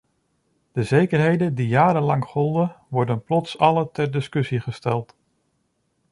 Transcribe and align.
De 0.71 0.83
zekerheden 0.83 1.55
die 1.55 1.67
jarenlang 1.67 2.25
golden, 2.25 2.75
werden 2.89 3.23
plots 3.23 3.57
alle 3.57 3.89
ter 3.91 4.11
discussie 4.11 4.59
gesteld. 4.59 5.15